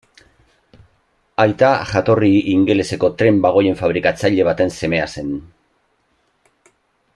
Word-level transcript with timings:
Aita 1.43 1.69
jatorri 1.89 2.31
ingeleseko 2.53 3.11
tren-bagoien 3.21 3.79
fabrikatzaile 3.83 4.49
baten 4.51 4.75
semea 4.79 5.07
zen. 5.17 5.33